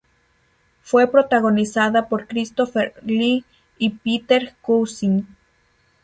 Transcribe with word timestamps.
Fue 0.81 1.05
protagonizada 1.11 2.09
por 2.09 2.25
Christopher 2.25 2.95
Lee 3.05 3.45
y 3.77 3.91
Peter 3.91 4.55
Cushing. 4.63 5.27